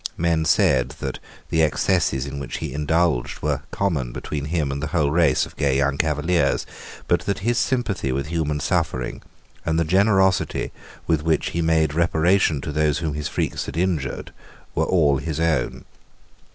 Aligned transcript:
Men 0.17 0.45
said 0.45 0.95
that 0.99 1.19
the 1.51 1.61
excesses 1.61 2.25
in 2.25 2.39
which 2.39 2.57
he 2.57 2.73
indulged 2.73 3.43
were 3.43 3.61
common 3.69 4.11
between 4.11 4.45
him 4.45 4.71
and 4.71 4.81
the 4.81 4.87
whole 4.87 5.11
race 5.11 5.45
of 5.45 5.55
gay 5.57 5.77
young 5.77 5.95
Cavaliers, 5.99 6.65
but 7.07 7.19
that 7.27 7.45
his 7.45 7.59
sympathy 7.59 8.11
with 8.11 8.25
human 8.25 8.59
suffering 8.61 9.21
and 9.63 9.77
the 9.79 9.85
generosity 9.85 10.71
with 11.05 11.21
which 11.21 11.51
he 11.51 11.61
made 11.61 11.93
reparation 11.93 12.61
to 12.61 12.71
those 12.71 12.97
whom 12.97 13.13
his 13.13 13.27
freaks 13.27 13.67
had 13.67 13.77
injured 13.77 14.33
were 14.73 14.85
all 14.85 15.17
his 15.19 15.39
own. 15.39 15.85